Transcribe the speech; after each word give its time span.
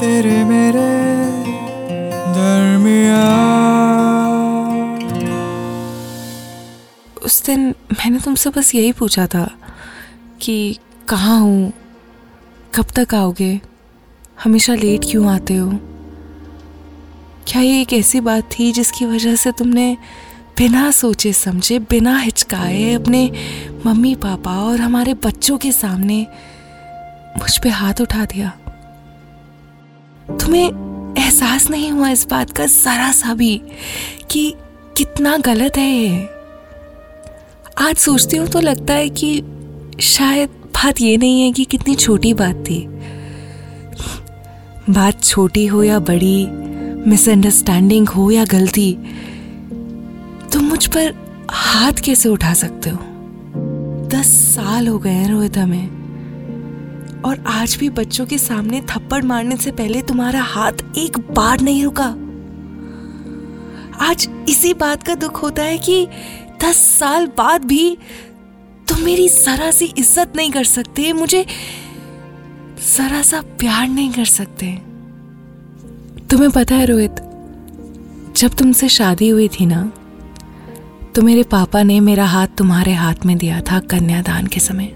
तेरे 0.00 0.44
मेरे 0.44 0.88
दरमिया 2.34 3.24
उस 7.24 7.44
दिन 7.46 7.68
मैंने 7.70 8.18
तुमसे 8.18 8.50
बस 8.50 8.74
यही 8.74 8.92
पूछा 8.92 9.26
था 9.26 9.50
कि 10.42 10.78
कहाँ 11.08 11.40
हूँ, 11.40 11.72
कब 12.74 12.86
तक 12.96 13.14
आओगे, 13.14 13.60
हमेशा 14.44 14.74
लेट 14.74 15.00
क्यों 15.10 15.30
आते 15.30 15.56
हो? 15.56 15.70
क्या 17.46 17.62
ये 17.62 17.80
एक 17.80 17.92
ऐसी 17.92 18.20
बात 18.20 18.50
थी 18.58 18.72
जिसकी 18.72 19.06
वजह 19.06 19.36
से 19.36 19.52
तुमने 19.52 19.96
बिना 20.58 20.90
सोचे 20.90 21.32
समझे, 21.32 21.78
बिना 21.78 22.18
हिचकाए 22.18 22.94
अपने 22.94 23.30
मम्मी 23.86 24.14
पापा 24.14 24.58
और 24.58 24.80
हमारे 24.80 25.14
बच्चों 25.14 25.58
के 25.58 25.72
सामने 25.72 26.26
मुझ 27.38 27.58
पे 27.58 27.68
हाथ 27.68 28.00
उठा 28.00 28.24
दिया? 28.24 28.59
तुम्हें 30.40 31.14
एहसास 31.18 31.70
नहीं 31.70 31.90
हुआ 31.90 32.10
इस 32.10 32.26
बात 32.28 32.50
का 32.50 32.66
जरा 32.66 33.12
सा 33.12 33.34
भी 33.34 33.62
कि 34.30 34.54
कितना 34.96 35.36
गलत 35.36 35.76
है 35.76 35.90
ये? 35.90 36.28
आज 37.78 37.96
सोचती 37.96 38.36
हूँ 38.36 38.48
तो 38.48 38.60
लगता 38.60 38.94
है 38.94 39.08
कि 39.08 39.42
शायद 40.00 40.48
बात 40.48 41.00
ये 41.00 41.16
नहीं 41.16 41.42
है 41.42 41.52
कि 41.52 41.64
कितनी 41.64 41.94
छोटी 41.94 42.34
बात 42.34 42.54
थी। 42.54 42.86
बात 44.90 45.24
छोटी 45.24 45.66
हो 45.66 45.82
या 45.82 45.98
बड़ी 45.98 46.46
मिसअंडरस्टैंडिंग 47.10 48.08
हो 48.08 48.30
या 48.30 48.44
गलती, 48.44 48.92
तुम 50.52 50.64
मुझ 50.64 50.86
पर 50.86 51.14
हाथ 51.50 51.92
कैसे 51.92 52.28
उठा 52.28 52.54
सकते 52.54 52.90
हो? 52.90 52.98
दस 54.08 54.26
साल 54.26 54.88
हो 54.88 54.98
गए 54.98 55.10
हैं 55.10 55.30
रोहित 55.30 55.58
हमें 55.58 55.99
और 57.24 57.42
आज 57.48 57.76
भी 57.80 57.88
बच्चों 57.90 58.26
के 58.26 58.38
सामने 58.38 58.80
थप्पड़ 58.90 59.22
मारने 59.24 59.56
से 59.56 59.70
पहले 59.72 60.02
तुम्हारा 60.02 60.42
हाथ 60.44 60.98
एक 60.98 61.18
बार 61.30 61.60
नहीं 61.60 61.82
रुका। 61.84 62.06
आज 64.02 64.28
इसी 64.48 64.72
बात 64.74 65.02
का 65.02 65.14
दुख 65.16 65.42
होता 65.42 65.62
है 65.62 65.78
कि 65.78 66.06
दस 66.62 66.76
साल 66.98 67.26
बाद 67.38 67.64
भी 67.64 67.96
तुम 68.88 69.02
मेरी 69.04 69.28
जरा 69.28 69.70
सी 69.70 69.84
इज़्ज़त 69.88 70.36
नहीं 70.36 70.50
कर 70.50 70.64
सकते, 70.66 71.12
मुझे 71.12 71.44
जरा 72.86 73.22
सा 73.22 73.40
प्यार 73.58 73.88
नहीं 73.88 74.12
कर 74.12 74.24
सकते। 74.26 74.66
तुम्हें 76.30 76.50
पता 76.50 76.74
है 76.74 76.86
रोहित, 76.86 77.20
जब 78.36 78.54
तुमसे 78.58 78.88
शादी 78.90 79.28
हुई 79.28 79.48
थी 79.50 79.66
ना 79.66 79.90
तो 81.14 81.22
मेरे 81.22 81.42
पापा 81.42 81.82
ने 81.82 81.98
मेरा 82.00 82.26
हाथ 82.26 82.46
तुम्हारे 82.58 82.92
हाथ 82.94 83.24
में 83.26 83.36
दिया 83.38 83.60
था 83.62 83.78
कन्यादान 83.90 84.46
के 84.46 84.60
समय। 84.60 84.92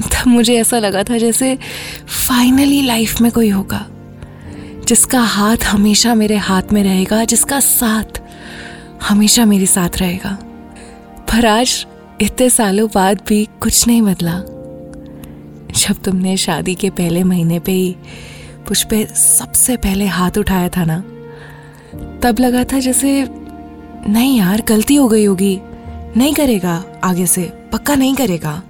तब 0.00 0.26
मुझे 0.26 0.60
ऐसा 0.60 0.78
लगा 0.78 1.02
था 1.02 1.18
जैसे 1.18 1.58
फाइनली 2.08 2.82
लाइफ 2.82 3.20
में 3.20 3.32
कोई 3.32 3.48
होगा, 3.48 3.86
जिसका 4.88 5.20
हाथ 5.20 5.56
हमेशा 5.64 6.14
मेरे 6.14 6.36
हाथ 6.36 6.62
में 6.72 6.82
रहेगा, 6.84 7.24
जिसका 7.24 7.60
साथ 7.60 8.20
हमेशा 9.02 9.44
मेरे 9.44 9.66
साथ 9.66 9.98
रहेगा। 9.98 10.38
पर 11.28 11.46
आज 11.46 11.86
इतने 12.20 12.50
सालों 12.50 12.88
बाद 12.94 13.20
भी 13.28 13.48
कुछ 13.60 13.86
नहीं 13.86 14.02
बदला। 14.02 14.38
जब 15.78 16.02
तुमने 16.04 16.36
शादी 16.36 16.74
के 16.74 16.90
पहले 16.90 17.24
महीने 17.24 17.58
पे 17.58 17.72
ही 17.72 17.96
मुझ 18.60 18.82
पे 18.82 19.06
सबसे 19.06 19.76
पहले 19.76 20.06
हाथ 20.06 20.30
उठाया 20.38 20.68
था 20.68 20.84
ना, 20.84 20.98
तब 22.22 22.36
लगा 22.40 22.64
था 22.64 22.78
जैसे, 22.78 23.28
नहीं 24.08 24.38
यार, 24.38 24.62
गलती 24.68 24.94
हो 24.94 25.08
गई 25.08 25.24
होगी, 25.24 25.60
नहीं 26.16 26.34
करेगा, 26.34 26.84
आगे 27.04 27.26
से, 27.26 27.42
पक्का 27.72 27.94
नहीं 27.94 28.14
करेगा। 28.14 28.62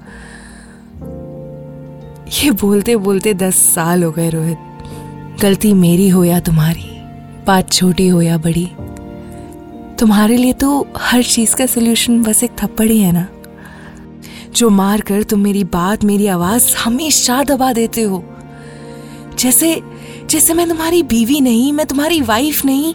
ये 2.33 2.51
बोलते 2.51 2.97
बोलते 2.97 3.33
दस 3.35 3.57
साल 3.75 4.03
हो 4.03 4.11
गए 4.11 4.29
रोहित। 4.31 4.59
गलती 5.43 5.73
मेरी 5.75 6.09
हो 6.09 6.23
या 6.25 6.39
तुम्हारी, 6.41 6.89
बात 7.47 7.73
छोटी 7.73 8.09
हो 8.09 8.21
या 8.23 8.39
बड़ी, 8.39 8.65
तुम्हारे 10.01 10.37
लिए 10.37 10.53
तो 10.53 10.87
हर 10.97 11.23
चीज़ 11.23 11.55
का 11.57 11.67
सोल्यूशन 11.67 12.23
बस 12.23 12.43
एक 12.45 12.57
थप्पड़ 12.63 12.89
ही 12.91 12.99
है 12.99 13.13
ना। 13.13 13.27
जो 14.57 14.71
मार 14.71 15.01
कर 15.01 15.23
तुम 15.23 15.41
मेरी 15.41 15.65
बात, 15.65 16.05
मेरी 16.05 16.27
आवाज़ 16.27 16.75
हमेशा 16.77 17.43
दबा 17.45 17.73
देते 17.73 18.03
हो। 18.03 18.25
जैसे 19.39 19.81
जैसे 20.31 20.55
मैं 20.55 20.69
तुम्हारी 20.69 21.03
बीवी 21.03 21.41
नहीं, 21.41 21.73
मैं 21.73 21.87
तुम्हारी 21.87 22.21
वाइफ 22.23 22.65
नहीं, 22.65 22.95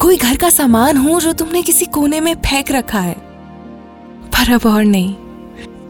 कोई 0.00 0.16
घर 0.16 0.36
का 0.36 0.50
सामान 0.50 0.96
हूँ 0.96 1.20
जो 1.20 1.32
तुमने 1.32 1.62
किसी 1.62 1.86
कोने 1.86 2.20
में 2.20 2.34
फेंक 2.36 2.72
रखा 2.72 3.00
है। 3.00 3.14
पर 4.26 4.52
अब 4.52 4.66
और 4.66 4.84
नहीं, 4.84 5.14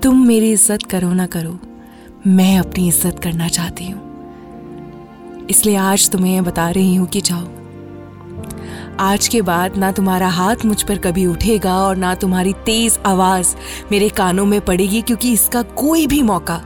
तुम 0.03 0.27
मेरी 0.27 0.53
इज़्ज़त 0.53 0.83
करो 0.83 1.13
ना 1.13 1.27
करो। 1.27 1.59
मैं 2.27 2.59
अपनी 2.59 2.87
इज़्ज़त 2.89 3.19
करना 3.19 3.47
चाहती 3.49 3.85
हूँ। 3.87 5.47
इसलिए 5.51 5.77
आज 5.77 6.09
तुम्हें 6.11 6.43
बता 6.45 6.69
रही 6.71 6.95
हूँ 6.95 7.07
कि 7.07 7.21
जाओ। 7.21 7.47
आज 9.01 9.29
के 9.29 9.41
बाद 9.43 9.77
ना 9.77 9.91
तुम्हारा 9.93 10.29
हाथ 10.29 10.65
मुझ 10.65 10.83
पर 10.83 10.99
कभी 10.99 11.25
उठेगा 11.27 11.77
और 11.77 11.97
ना 11.97 12.15
तुम्हारी 12.15 12.53
तेज 12.67 12.99
आवाज़ 13.07 13.55
मेरे 13.93 14.09
कानों 14.09 14.45
में 14.47 14.61
पड़ेगी, 14.61 15.01
क्योंकि 15.03 15.33
इसका 15.33 15.63
कोई 15.63 16.07
भी 16.07 16.23
मौका 16.23 16.61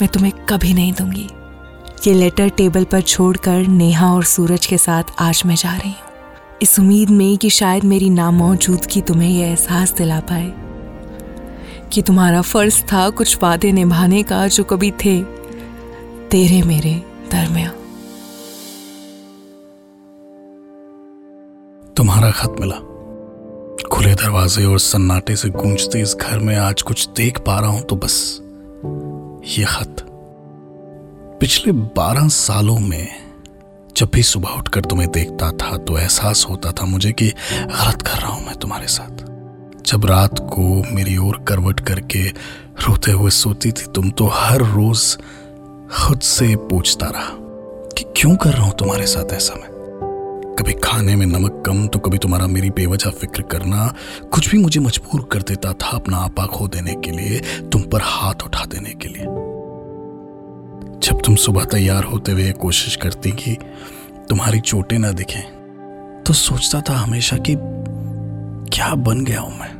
मैं 0.00 0.08
तुम्हें 0.08 0.32
कभी 0.48 0.72
नहीं 0.74 0.92
दूँगी। 0.92 1.28
ये 2.06 2.14
लेटर 2.14 2.48
टेबल 2.48 2.84
पर 2.84 3.00
छोड़कर 3.02 3.66
नेहा 3.68 4.12
और 4.14 4.24
सूरज 4.24 4.66
के 4.66 4.78
साथ 4.78 5.14
आज 5.18 5.42
मैं 5.46 5.54
जा 5.54 5.72
रही 5.72 5.90
हूँ। 5.90 6.58
इस 6.62 6.78
उम्मीद 6.78 7.10
में 7.10 7.36
कि 7.38 7.50
शायद 7.50 7.84
मेरी 7.84 8.10
नामौजूदगी 8.10 9.00
तुम्हें 9.02 9.30
यह 9.30 9.46
एहसास 9.46 9.92
दिला 9.92 10.20
पाए। 10.20 10.52
कि 11.94 12.02
तुम्हारा 12.02 12.40
फ़र्ज़ 12.42 12.80
था 12.82 13.08
कुछ 13.10 13.36
वादे 13.42 13.70
निभाने 13.72 14.22
का 14.22 14.46
जो 14.48 14.64
कभी 14.64 14.90
थे 15.04 15.22
तेरे 16.30 16.62
मेरे 16.62 16.94
दरमिया 17.32 17.70
तुम्हारा 21.96 22.30
खत 22.30 22.56
मिला। 22.60 22.78
खुले 23.88 24.14
दरवाजे 24.14 24.64
और 24.64 24.78
सन्नाटे 24.78 25.36
से 25.36 25.48
गूंजते 25.50 26.00
इस 26.00 26.14
घर 26.14 26.38
में 26.38 26.56
आज 26.56 26.82
कुछ 26.82 27.08
देख 27.16 27.38
पा 27.38 27.58
रहा 27.60 27.70
हूँ 27.70 27.82
तो 27.82 27.96
बस 27.96 28.16
ये 29.58 29.64
खत। 29.64 29.96
पिछले 31.40 31.72
बारह 31.72 32.28
सालों 32.28 32.78
में 32.78 33.08
जब 33.96 34.10
भी 34.14 34.22
सुबह 34.22 34.58
उठकर 34.58 34.84
तुम्हें 34.84 35.10
देखता 35.10 35.50
था 35.52 35.76
तो 35.76 35.98
एहसास 35.98 36.46
होता 36.50 36.72
था 36.72 36.86
मुझे 36.86 37.12
कि 37.12 37.28
गलत 37.52 38.02
कर 38.02 38.18
रहा 38.18 38.32
हूँ 38.32 38.46
मैं 38.46 38.56
तुम्हारे 38.56 38.86
साथ। 38.86 39.33
जब 39.86 40.04
रात 40.06 40.38
को 40.52 40.62
मेरी 40.94 41.16
ओर 41.18 41.36
करवट 41.48 41.80
करके 41.80 42.22
रोते 42.80 43.12
हुए 43.12 43.30
सोती 43.30 43.72
थी, 43.72 43.86
तुम 43.94 44.10
तो 44.10 44.26
हर 44.26 44.62
रोज 44.62 45.16
खुद 45.92 46.20
से 46.20 46.54
पूछता 46.70 47.06
रहा 47.06 47.30
कि 47.96 48.04
क्यों 48.16 48.34
कर 48.36 48.50
रहा 48.50 48.64
हूँ 48.64 48.72
तुम्हारे 48.78 49.06
साथ 49.06 49.32
ऐसा 49.32 49.54
मैं। 49.54 50.54
कभी 50.58 50.72
खाने 50.84 51.16
में 51.16 51.26
नमक 51.26 51.62
कम 51.66 51.86
तो 51.86 51.98
कभी 51.98 52.18
तुम्हारा 52.18 52.46
मेरी 52.46 52.70
बेवजह 52.70 53.10
फ़िक्र 53.10 53.42
करना। 53.42 53.86
कुछ 54.32 54.50
भी 54.50 54.58
मुझे 54.58 54.80
मजबूर 54.80 55.28
कर 55.32 55.42
देता 55.42 55.72
था 55.72 55.96
अपना 55.96 56.16
आपा 56.16 56.46
खो 56.46 56.68
देने 56.68 56.94
के 56.94 57.10
लिए, 57.10 57.40
तुम 57.62 57.82
पर 57.82 58.00
हाथ 58.02 58.46
उठा 58.46 58.64
देने 58.64 58.94
के 58.94 59.08
लिए। 59.08 59.24
जब 61.00 61.22
तुम 61.24 61.36
सुबह 61.36 61.64
तैयार 61.64 62.04
होते 62.04 62.32
हुए 62.32 62.50
कोशिश 62.52 62.96
करती 62.96 63.30
कि 63.32 63.56
तुम्हारी 64.28 64.60
चोटें 64.60 64.98
ना 64.98 65.12
दिखें 65.12 65.42
तो 66.22 66.32
सोचता 66.34 66.80
था 66.80 66.94
हमेशा 66.94 67.36
कि 67.36 67.56
क्या 68.74 68.94
बन 68.94 69.24
गया 69.24 69.40
हूँ 69.40 69.58
मैं? 69.58 69.74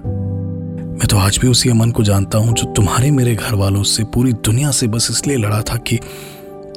मैं 0.98 1.06
तो 1.08 1.16
आज 1.18 1.38
भी 1.38 1.48
उसी 1.48 1.70
अमन 1.70 1.90
को 1.90 2.02
जानता 2.02 2.38
हूँ 2.38 2.52
जो 2.54 2.72
तुम्हारे 2.72 3.10
मेरे 3.10 3.34
घर 3.34 3.54
वालों 3.54 3.82
से 3.82 4.04
पूरी 4.04 4.32
दुनिया 4.32 4.70
से 4.70 4.86
बस 4.86 5.08
इसलिए 5.10 5.36
लड़ा 5.36 5.62
था 5.62 5.76
कि 5.76 5.96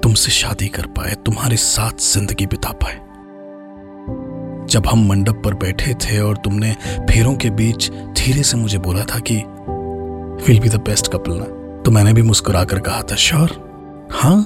तुमसे 0.03 0.31
शादी 0.31 0.67
कर 0.67 0.85
पाए, 0.87 1.13
तुम्हारे 1.25 1.57
साथ 1.57 1.91
ज़िंदगी 2.01 2.45
बिता 2.45 2.71
पाए। 2.71 2.95
जब 4.67 4.87
हम 4.87 5.07
मंडप 5.07 5.41
पर 5.45 5.53
बैठे 5.53 5.93
थे 5.93 6.19
और 6.19 6.37
तुमने 6.37 6.73
फेरों 7.11 7.35
के 7.35 7.49
बीच 7.49 7.91
धीरे 7.91 8.43
से 8.43 8.57
मुझे 8.57 8.77
बोला 8.77 9.03
था 9.03 9.19
कि 9.31 9.37
will 10.47 10.59
be 10.59 10.69
the 10.69 10.75
best 10.75 11.11
couple 11.13 11.31
ना? 11.31 11.81
तो 11.81 11.91
मैंने 11.91 12.13
भी 12.13 12.21
मुस्कुराकर 12.21 12.79
कहा 12.79 13.01
था 13.01 13.15
श्योर 13.15 13.49
हाँ। 14.11 14.43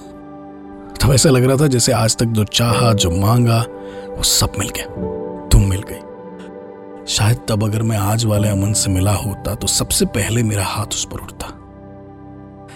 तब 1.02 1.14
ऐसा 1.14 1.30
लग 1.30 1.44
रहा 1.44 1.58
था 1.58 1.68
जैसे 1.68 1.92
आज 1.92 2.18
तक 2.18 2.26
जो 2.26 2.44
चाहा, 2.44 2.94
जो 2.94 3.12
मांगा, 3.12 3.66
वो 4.10 4.24
सब 4.24 4.52
मिल 4.60 4.70
गया। 4.70 4.86
तुम 5.48 5.70
मिल 5.70 5.82
गई। 5.82 6.11
शायद 7.12 7.38
तब 7.50 7.64
अगर 7.64 7.82
मैं 7.82 7.98
आज 7.98 8.24
वाले 8.26 8.48
अमन 8.48 8.74
से 8.74 8.90
मिला 8.90 9.14
होता 9.14 9.54
तो 9.56 9.68
सबसे 9.68 10.06
पहले 10.08 10.44
मेरा 10.44 10.64
हाथ 10.66 10.86
उस 10.88 11.06
पर 11.06 11.20
उठता, 11.20 11.48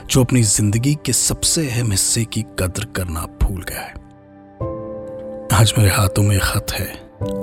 जो 0.09 0.23
अपनी 0.23 0.41
ज़िंदगी 0.43 0.93
के 1.05 1.13
सबसे 1.13 1.67
अहम 1.69 1.91
हिस्से 1.91 2.23
की 2.25 2.41
कद्र 2.59 2.85
करना 2.95 3.21
भूल 3.41 3.63
गया 3.69 3.81
है। 3.81 3.93
आज 5.53 5.73
मेरे 5.77 5.89
हाथों 5.91 6.23
में 6.23 6.37
खत 6.41 6.73
है, 6.73 6.87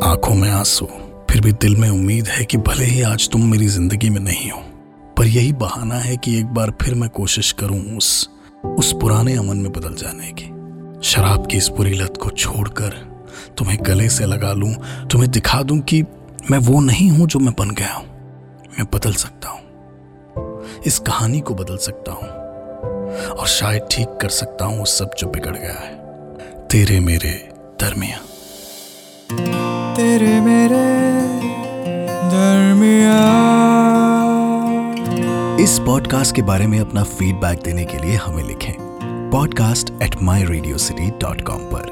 आँखों 0.04 0.34
में 0.34 0.50
आँसू, 0.50 0.86
फिर 1.30 1.40
भी 1.40 1.52
दिल 1.54 1.76
में 1.76 1.88
उम्मीद 1.90 2.28
है 2.28 2.44
कि 2.44 2.58
भले 2.60 2.84
ही 2.84 3.02
आज 3.04 3.28
तुम 3.32 3.50
मेरी 3.50 3.66
ज़िंदगी 3.70 4.10
में 4.10 4.20
नहीं 4.20 4.50
हो, 4.50 4.60
पर 5.18 5.26
यही 5.26 5.52
बहाना 5.56 5.98
है 5.98 6.16
कि 6.16 6.38
एक 6.38 6.54
बार 6.54 6.76
फिर 6.82 6.94
मैं 6.94 7.10
कोशिश 7.10 7.52
करूँ 7.54 7.82
उस 7.96 8.28
उस 8.78 8.92
पुराने 8.92 9.36
अमन 9.36 9.56
में 9.56 9.72
बदल 9.72 9.94
जाने 9.96 10.32
की। 10.32 10.50
शराब 11.08 11.46
की 11.46 11.56
इस 11.56 11.68
बुरी 11.68 11.94
लत 11.94 12.18
को 12.22 12.30
छोड़कर 12.30 13.04
तुम्हें 13.58 13.78
गले 13.82 14.08
से 14.08 14.26
लगा 14.26 14.52
लूँ, 14.52 14.74
तुम्हें 15.10 15.30
दिखा 15.30 15.62
दूँ 15.62 15.78
कि 15.80 16.04
मैं 16.50 16.58
वो 16.58 16.80
नहीं 16.80 17.10
हूँ 17.10 17.26
जो 17.26 17.38
मैं 17.38 17.54
बन 17.58 17.70
गया 17.70 17.92
हूँ। 17.92 18.06
मैं 18.68 18.86
बदल 18.94 19.12
सकता 19.12 19.48
हूँ। 19.48 19.60
इस 20.86 20.98
कहानी 20.98 21.40
को 21.40 21.54
बदल 21.54 21.76
सकता 21.76 22.12
हूँ। 22.12 22.28
और 23.30 23.46
शायद 23.46 23.88
ठीक 23.90 24.08
कर 24.08 24.28
सकता 24.28 24.64
हूँ 24.64 24.78
वो 24.78 24.84
सब 24.84 25.10
जो 25.18 25.26
बिगड़ 25.26 25.56
गया 25.56 25.72
है। 25.72 25.94
तेरे 26.66 27.00
मेरे 27.00 27.48
दरमिया। 27.80 28.18
तेरे 29.94 30.40
मेरे 30.40 30.98
दरमिया। 32.28 33.18
इस 35.64 35.78
पॉडकास्ट 35.78 36.36
के 36.36 36.42
बारे 36.42 36.66
में 36.66 36.80
अपना 36.80 37.02
फीडबैक 37.02 37.58
देने 37.62 37.84
के 37.84 37.98
लिए 37.98 38.16
हमें 38.16 38.44
लिखें 38.44 38.74
podcast 39.30 39.92
at 40.02 40.22
my 40.22 40.44
Radio 40.44 40.78
City 40.78 41.10
dot 41.10 41.40
com 41.40 41.58
पर। 41.58 41.91